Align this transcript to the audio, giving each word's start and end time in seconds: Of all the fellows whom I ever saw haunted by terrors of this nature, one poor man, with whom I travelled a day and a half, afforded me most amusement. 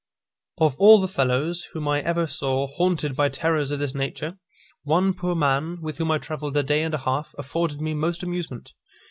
Of 0.57 0.75
all 0.79 0.99
the 0.99 1.07
fellows 1.07 1.65
whom 1.73 1.87
I 1.87 2.01
ever 2.01 2.25
saw 2.25 2.65
haunted 2.65 3.15
by 3.15 3.29
terrors 3.29 3.69
of 3.69 3.77
this 3.77 3.93
nature, 3.93 4.39
one 4.83 5.13
poor 5.13 5.35
man, 5.35 5.79
with 5.79 5.99
whom 5.99 6.09
I 6.09 6.17
travelled 6.17 6.57
a 6.57 6.63
day 6.63 6.81
and 6.81 6.95
a 6.95 7.05
half, 7.05 7.35
afforded 7.37 7.79
me 7.81 7.93
most 7.93 8.23
amusement. 8.23 8.73